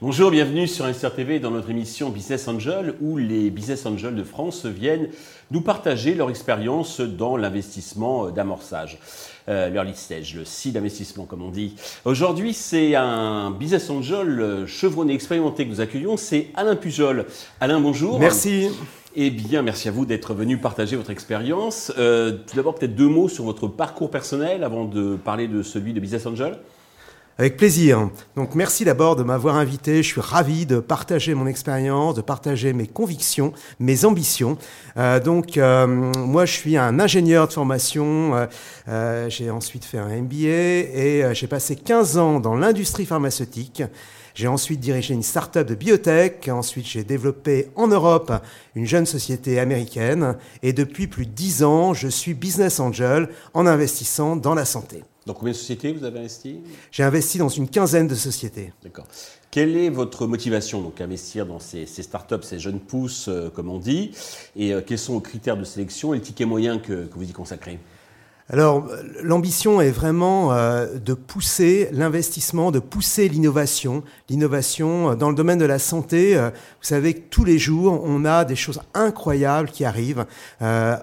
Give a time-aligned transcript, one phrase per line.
[0.00, 4.22] Bonjour, bienvenue sur Investir TV dans notre émission Business Angel où les Business Angels de
[4.22, 5.10] France viennent
[5.50, 8.98] nous partager leur expérience dans l'investissement d'amorçage.
[9.48, 9.92] Euh, l'early
[10.34, 11.74] le seed d'investissement comme on dit.
[12.04, 17.26] Aujourd'hui, c'est un business angel euh, chevronné, expérimenté que nous accueillons, c'est Alain Pujol.
[17.60, 18.18] Alain, bonjour.
[18.18, 18.68] Merci.
[19.16, 21.92] Eh bien, merci à vous d'être venu partager votre expérience.
[21.98, 25.94] Euh, tout d'abord, peut-être deux mots sur votre parcours personnel avant de parler de celui
[25.94, 26.58] de Business Angel.
[27.40, 28.10] Avec plaisir.
[28.34, 30.02] Donc merci d'abord de m'avoir invité.
[30.02, 34.58] Je suis ravi de partager mon expérience, de partager mes convictions, mes ambitions.
[34.96, 38.48] Euh, donc euh, moi je suis un ingénieur de formation.
[38.88, 43.84] Euh, j'ai ensuite fait un MBA et j'ai passé 15 ans dans l'industrie pharmaceutique.
[44.34, 46.48] J'ai ensuite dirigé une start-up de biotech.
[46.48, 48.32] Ensuite, j'ai développé en Europe
[48.74, 50.36] une jeune société américaine.
[50.64, 55.04] Et depuis plus de 10 ans, je suis business angel en investissant dans la santé.
[55.28, 56.60] Dans combien de sociétés vous avez investi?
[56.90, 58.72] J'ai investi dans une quinzaine de sociétés.
[58.82, 59.06] D'accord.
[59.50, 63.68] Quelle est votre motivation donc investir dans ces, ces startups, ces jeunes pousses, euh, comme
[63.68, 64.12] on dit?
[64.56, 67.28] Et euh, quels sont vos critères de sélection et le ticket moyen que, que vous
[67.28, 67.78] y consacrez?
[68.50, 68.88] Alors,
[69.22, 74.02] l'ambition est vraiment euh, de pousser l'investissement, de pousser l'innovation.
[74.30, 78.00] L'innovation euh, dans le domaine de la santé, euh, vous savez que tous les jours,
[78.02, 80.24] on a des choses incroyables qui arrivent.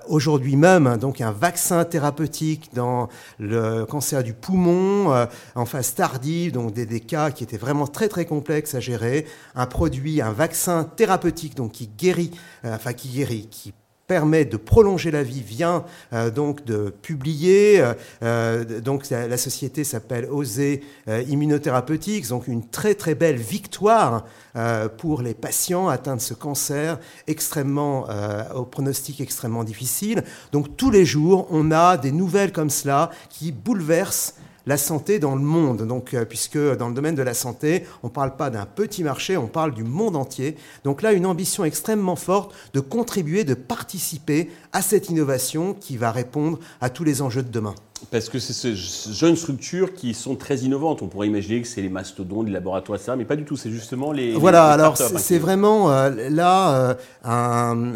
[0.08, 6.74] Aujourd'hui même, donc un vaccin thérapeutique dans le cancer du poumon, en phase tardive, donc
[6.74, 9.26] des, des, cas qui étaient vraiment très très complexes à gérer.
[9.56, 12.32] Un produit, un vaccin thérapeutique, donc qui guérit,
[12.64, 13.74] enfin qui guérit, qui
[14.08, 17.80] permet de prolonger la vie vient euh, donc de publier.
[17.80, 24.26] Euh, euh, donc la, société s'appelle Oser Immunotherapeutics, donc une très très belle victoire
[24.98, 26.98] pour les patients atteints de ce cancer
[27.28, 28.08] extrêmement
[28.56, 30.24] au pronostic extrêmement difficile.
[30.52, 35.36] Donc tous les jours, on a des nouvelles comme cela qui bouleversent la santé dans
[35.36, 35.86] le monde.
[35.88, 39.04] Donc, euh, puisque dans le domaine de la santé, on ne parle pas d'un petit
[39.04, 40.56] marché, on parle du monde entier.
[40.84, 46.12] Donc là, une ambition extrêmement forte de contribuer, de participer à cette innovation qui va
[46.12, 47.74] répondre à tous les enjeux de demain.
[48.12, 51.02] Parce que c'est ces jeunes structures qui sont très innovantes.
[51.02, 53.56] On pourrait imaginer que c'est les mastodontes, les laboratoires, ça, mais pas du tout.
[53.56, 54.34] C'est justement les.
[54.34, 56.94] Voilà, alors c'est vraiment euh, là euh,
[57.24, 57.94] un,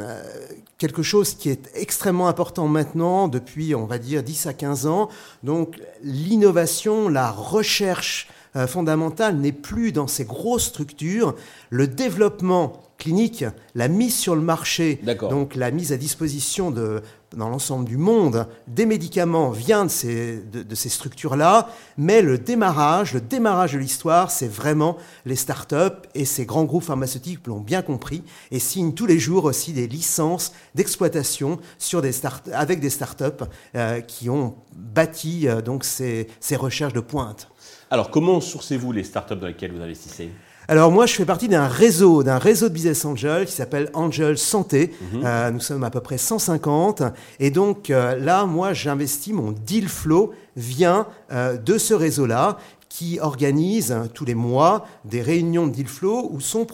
[0.77, 5.09] quelque chose qui est extrêmement important maintenant, depuis, on va dire, 10 à 15 ans.
[5.43, 11.35] Donc, l'innovation, la recherche euh, fondamentale n'est plus dans ces grosses structures.
[11.69, 13.45] Le développement clinique,
[13.75, 14.99] la mise sur le marché,
[15.29, 17.01] donc la mise à disposition de,
[17.35, 23.13] dans l'ensemble du monde des médicaments vient de ces, de, ces structures-là, mais le démarrage,
[23.13, 27.81] le démarrage de l'histoire, c'est vraiment les start-up et ces grands groupes pharmaceutiques l'ont bien
[27.81, 28.21] compris
[28.51, 33.43] et signent tous les jours aussi des licences d'exploitation sur des start avec des start-up
[33.75, 37.49] euh, qui ont bâti euh, donc ces, ces recherches de pointe.
[37.91, 40.29] Alors comment sourcez-vous les start-up dans lesquelles vous investissez?
[40.67, 44.37] Alors moi, je fais partie d'un réseau, d'un réseau de business angels qui s'appelle Angel
[44.37, 44.93] Santé.
[45.01, 45.21] Mhm.
[45.25, 47.01] Euh, nous sommes à peu près 150.
[47.39, 53.19] Et donc euh, là, moi, j'investis, mon deal flow vient euh, de ce réseau-là qui
[53.19, 56.65] organise tous les mois des réunions de deal flow où sont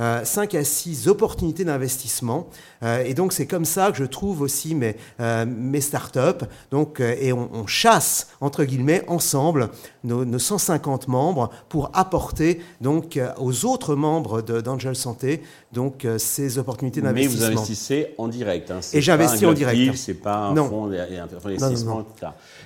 [0.00, 2.48] proposées 5 à 6 opportunités d'investissement.
[3.04, 4.96] et donc c'est comme ça que je trouve aussi mes,
[5.46, 6.46] mes startups.
[6.70, 9.70] Donc, et on, on, chasse, entre guillemets, ensemble
[10.04, 16.58] nos, 150 membres pour apporter donc euh, aux autres membres d'Angel Santé donc euh, ces
[16.58, 17.48] opportunités d'investissement.
[17.48, 18.70] Mais vous investissez en direct.
[18.70, 18.80] Hein.
[18.92, 19.96] Et j'investis en direct.
[19.96, 22.06] C'est pas un fonds d'investissement.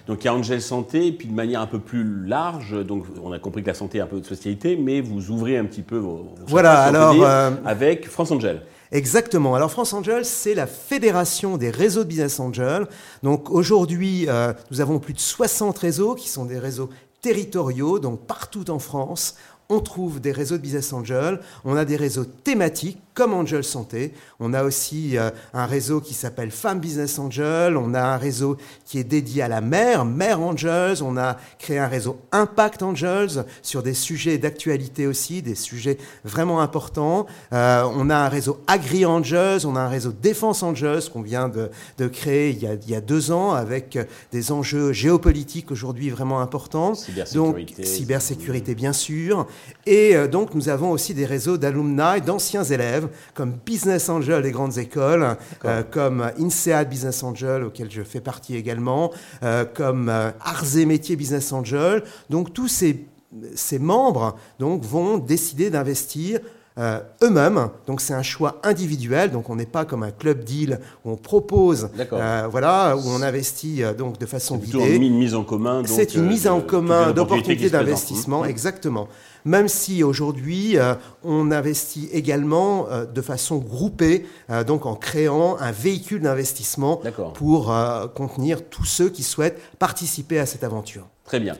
[0.06, 3.32] Donc il y a Angel Santé, puis de manière un peu plus large, donc on
[3.32, 5.82] a compris que la santé est un peu de société, mais vous ouvrez un petit
[5.82, 8.62] peu vos, voilà, alors, euh, avec France Angel.
[8.92, 9.54] Exactement.
[9.54, 12.86] Alors France Angel, c'est la fédération des réseaux de business angel.
[13.24, 14.28] Donc aujourd'hui,
[14.70, 16.90] nous avons plus de 60 réseaux qui sont des réseaux
[17.20, 19.34] territoriaux, donc partout en France,
[19.68, 24.12] on trouve des réseaux de business angels, on a des réseaux thématiques comme Angel Santé,
[24.40, 28.56] on a aussi euh, un réseau qui s'appelle Femmes Business Angel, on a un réseau
[28.84, 33.44] qui est dédié à la mère, Mère Angels, on a créé un réseau Impact Angels
[33.62, 37.26] sur des sujets d'actualité aussi, des sujets vraiment importants.
[37.52, 41.48] Euh, on a un réseau Agri Angels, on a un réseau Défense Angels qu'on vient
[41.48, 43.98] de, de créer il y, a, il y, a, deux ans avec
[44.32, 46.94] des enjeux géopolitiques aujourd'hui vraiment importants.
[46.94, 47.82] Cybersécurité.
[47.82, 49.46] Donc cybersécurité bien sûr.
[49.86, 53.03] Et euh, donc, nous avons aussi des réseaux d'alumni, d'anciens élèves,
[53.34, 58.56] comme Business Angel des grandes écoles, euh, comme INSEAD Business Angel, auquel je fais partie
[58.56, 59.12] également,
[59.42, 62.02] euh, comme Arts et Métiers Business Angel.
[62.30, 63.06] Donc, tous ces,
[63.54, 66.40] ces membres donc, vont décider d'investir
[66.76, 67.68] euh, eux-mêmes.
[67.86, 69.30] Donc c'est un choix individuel.
[69.30, 73.22] Donc on n'est pas comme un club deal où on propose, euh, voilà, où on
[73.22, 74.96] investit euh, donc de façon guidée.
[74.96, 75.82] une mise en commun.
[75.86, 79.06] C'est une mise en commun d'opportunités d'investissement, exactement.
[79.44, 80.76] Même si aujourd'hui
[81.22, 84.26] on investit également de façon groupée,
[84.66, 87.02] donc en créant un véhicule d'investissement
[87.34, 87.74] pour
[88.14, 91.06] contenir tous ceux qui souhaitent participer à cette aventure.
[91.24, 91.56] Très bien.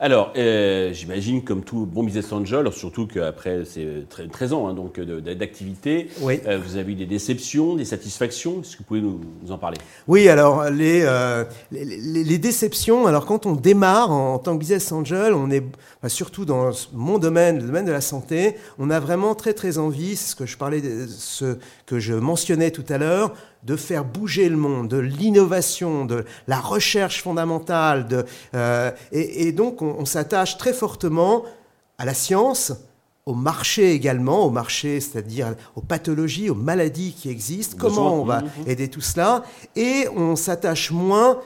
[0.00, 5.00] Alors, euh, j'imagine, comme tout bon business angel, surtout qu'après ces 13 ans hein, donc
[5.00, 8.60] d'activité, euh, vous avez eu des déceptions, des satisfactions?
[8.60, 9.20] Est-ce que vous pouvez nous,
[9.50, 9.78] en parler?
[10.06, 11.84] Oui, alors euh, les,
[12.22, 15.64] les, déceptions, alors quand on démarre en, tant que business angel, on est
[16.06, 20.16] surtout dans mon domaine, le domaine de la santé, on a vraiment très très envie,
[20.16, 23.34] ce que je parlais, ce que je mentionnais tout à l'heure,
[23.64, 28.08] de faire bouger le monde, de l'innovation, de la recherche fondamentale.
[28.08, 31.44] De, euh, et, donc, on, s'attache très fortement
[31.98, 32.72] à la science,
[33.26, 38.42] au marché également, au marché, c'est-à-dire aux pathologies, aux maladies qui existent, comment on va
[38.66, 39.42] aider tout cela,
[39.76, 41.40] et on s'attache moins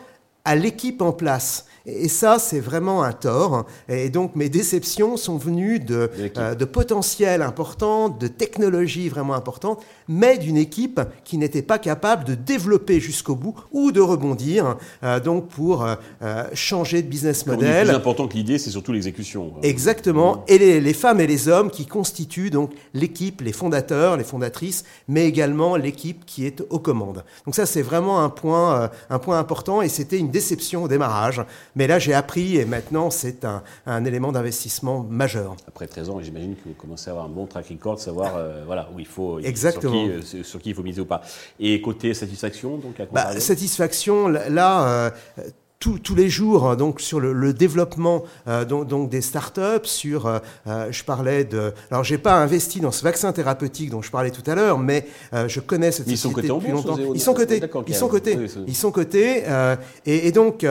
[0.44, 1.66] à l'équipe en place.
[1.86, 3.66] Et ça, c'est vraiment un tort.
[3.88, 9.82] Et donc, mes déceptions sont venues de, euh, de potentiel important, de technologie vraiment importante,
[10.08, 15.18] mais d'une équipe qui n'était pas capable de développer jusqu'au bout ou de rebondir, euh,
[15.18, 17.86] donc pour euh, changer de business model.
[17.86, 19.54] Le plus important que l'idée, c'est surtout l'exécution.
[19.62, 20.44] Exactement.
[20.46, 24.84] Et les, les, femmes et les hommes qui constituent donc l'équipe, les fondateurs, les fondatrices,
[25.08, 27.24] mais également l'équipe qui est aux commandes.
[27.44, 31.42] Donc ça, c'est vraiment un point, un point important et c'était une déception au démarrage.
[31.76, 33.44] Mais là, j'ai appris et maintenant, c'est
[33.86, 35.56] un, élément d'investissement majeur.
[35.66, 38.62] Après 13 ans, j'imagine que vous commencez à avoir un bon track record, savoir euh,
[38.66, 40.06] voilà, où il faut, Exactement.
[40.42, 41.22] Sur, qui, il faut miser ou pas.
[41.58, 45.10] Et côté satisfaction, donc à bah, Satisfaction, là, euh,
[45.82, 50.38] tous les jours hein, donc sur le, développement euh, donc, donc, des startups, sur euh,
[50.66, 54.30] euh, je parlais de alors j'ai pas investi dans ce vaccin thérapeutique dont je parlais
[54.30, 56.96] tout à l'heure, mais je connais cette ils société sont depuis longtemps.
[57.14, 59.42] Ils sont cotés, ils sont cotés, ils sont cotés,
[60.06, 60.64] et, et, donc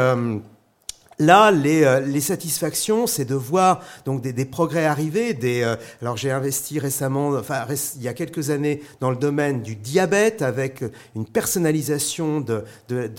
[1.22, 5.38] Là, les, euh, les satisfactions, c'est de voir donc des, progrès arriver.
[5.44, 9.76] Euh, alors j'ai investi récemment, enfin il y a quelques années, dans le domaine du
[9.76, 10.84] diabète avec
[11.16, 12.64] une personnalisation de,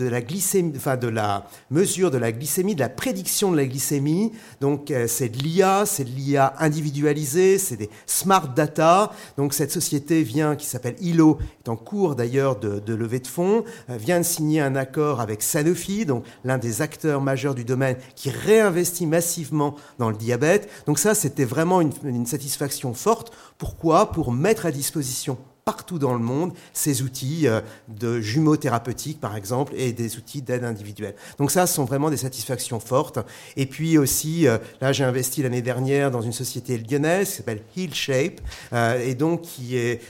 [0.00, 4.32] la glycémie, enfin de la mesure de la glycémie, de la prédiction de la glycémie.
[4.60, 9.12] Donc euh, c'est de l'IA, c'est de l'IA individualisée, c'est des smart data.
[9.36, 13.28] Donc cette société vient, qui s'appelle ILO, est en cours d'ailleurs de, de levée de
[13.28, 17.91] fonds, vient de signer un accord avec Sanofi, donc l'un des acteurs majeurs du domaine
[18.16, 20.68] qui réinvestit massivement dans le diabète.
[20.86, 23.32] Donc ça, c'était vraiment une, satisfaction forte.
[23.58, 24.12] Pourquoi?
[24.12, 29.36] Pour mettre à disposition partout dans le monde ces outils euh, de jumeaux thérapeutiques, par
[29.36, 31.14] exemple, et des outils d'aide individuelle.
[31.38, 33.18] Donc ça, ce sont vraiment des satisfactions fortes.
[33.56, 37.62] Et puis aussi, euh, là, j'ai investi l'année dernière dans une société lyonnaise qui s'appelle
[37.76, 38.40] Heal Shape,
[38.72, 40.00] euh, et donc qui est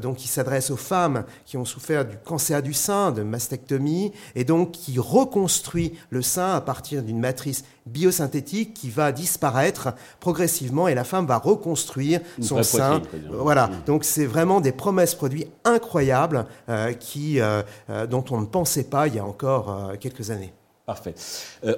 [0.00, 4.44] donc qui s'adresse aux femmes qui ont souffert du cancer du sein, de mastectomie, et
[4.44, 10.94] donc qui reconstruit le sein à partir d'une matrice biosynthétique qui va disparaître progressivement et
[10.94, 13.02] la femme va reconstruire son sein.
[13.30, 13.68] Voilà.
[13.68, 13.72] Mmh.
[13.86, 18.84] Donc c'est vraiment des promesses produits incroyables euh, qui, euh, euh, dont on ne pensait
[18.84, 20.52] pas il y a encore quelques années.
[20.86, 21.14] Parfait.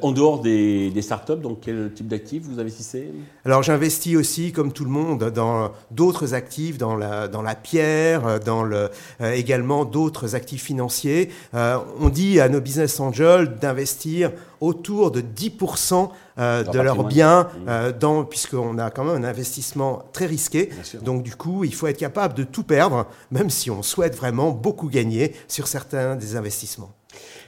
[0.02, 3.10] en dehors des, des, startups, donc quel type d'actifs vous investissez?
[3.46, 8.38] Alors j'investis aussi, comme tout le monde, dans d'autres actifs, dans la, dans la pierre,
[8.40, 8.90] dans le,
[9.20, 11.31] également d'autres actifs financiers.
[11.55, 14.30] on dit à nos business angels d'investir
[14.61, 20.04] autour de 10% euh, de leurs biens, euh, dans, puisqu'on a quand même un investissement
[20.12, 20.71] très risqué.
[21.02, 24.50] Donc du coup, il faut être capable de tout perdre, même si on souhaite vraiment
[24.50, 26.92] beaucoup gagner sur certains des investissements.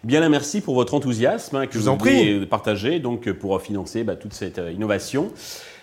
[0.05, 4.17] Bien là, merci pour votre enthousiasme hein, que vous, avez partagé donc pour financer bah,
[4.17, 5.31] toute cette euh, innovation.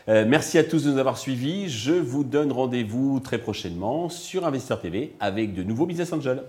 [0.08, 1.70] merci à tous de nous avoir suivis.
[1.70, 6.44] Je vous donne rendez-vous très prochainement sur Investir TV avec de nouveaux Business Angels.